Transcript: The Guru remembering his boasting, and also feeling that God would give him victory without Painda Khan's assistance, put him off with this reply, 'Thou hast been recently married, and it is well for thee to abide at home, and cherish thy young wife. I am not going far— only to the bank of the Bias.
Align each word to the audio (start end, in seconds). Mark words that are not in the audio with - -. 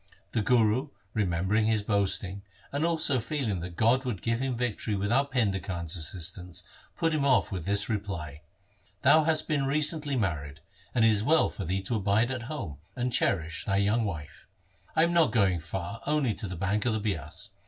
The 0.31 0.41
Guru 0.41 0.87
remembering 1.13 1.67
his 1.67 1.83
boasting, 1.83 2.41
and 2.71 2.83
also 2.83 3.19
feeling 3.19 3.59
that 3.59 3.75
God 3.75 4.03
would 4.03 4.23
give 4.23 4.39
him 4.39 4.57
victory 4.57 4.95
without 4.95 5.31
Painda 5.31 5.61
Khan's 5.61 5.95
assistance, 5.95 6.63
put 6.97 7.13
him 7.13 7.23
off 7.23 7.51
with 7.51 7.65
this 7.65 7.87
reply, 7.87 8.41
'Thou 9.03 9.25
hast 9.25 9.47
been 9.47 9.67
recently 9.67 10.15
married, 10.15 10.61
and 10.95 11.05
it 11.05 11.11
is 11.11 11.21
well 11.23 11.49
for 11.49 11.65
thee 11.65 11.83
to 11.83 11.97
abide 11.97 12.31
at 12.31 12.41
home, 12.49 12.79
and 12.95 13.13
cherish 13.13 13.63
thy 13.63 13.77
young 13.77 14.03
wife. 14.03 14.47
I 14.95 15.03
am 15.03 15.13
not 15.13 15.31
going 15.31 15.59
far— 15.59 16.01
only 16.07 16.33
to 16.33 16.47
the 16.47 16.55
bank 16.55 16.87
of 16.87 16.93
the 16.93 16.99
Bias. 16.99 17.51